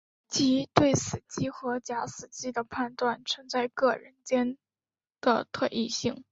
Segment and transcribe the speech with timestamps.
[0.27, 4.57] 即对死机和假死机的判断存在各人间
[5.19, 6.23] 的特异性。